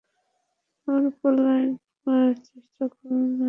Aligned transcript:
আমার 0.87 1.03
উপর 1.07 1.31
লাইন 1.45 1.69
মারার 2.07 2.35
চেষ্টা 2.47 2.83
করো 2.93 3.15
না। 3.23 3.39